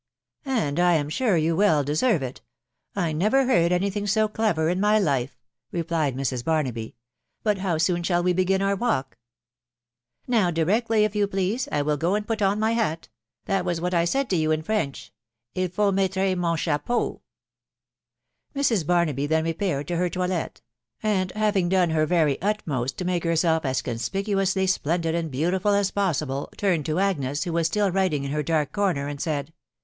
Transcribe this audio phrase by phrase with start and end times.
[0.45, 2.41] "And Tm sure you well deserve it.
[2.95, 5.37] I never heard any thing so clever in my life,"
[5.71, 6.43] replied Mrs.
[6.43, 6.95] Barnaby."
[7.43, 9.19] But how soon shall we begin our walk?"
[10.23, 13.09] iC Now directly, if you please...• I will go and put on my hat....
[13.45, 15.13] that was what I said to you in French....
[15.55, 17.21] Eel/oh meytra mong shappo?
[18.55, 18.83] Mrs.
[18.87, 20.63] Barnaby then repaired to her toilet;
[21.03, 25.91] and having done her very utmost to make herself as conspicuously splendid and beautiful as
[25.91, 29.53] possible, turned to Agnes, who was still writing in her dark corner, and said